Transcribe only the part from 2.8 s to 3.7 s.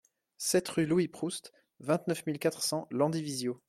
Landivisiau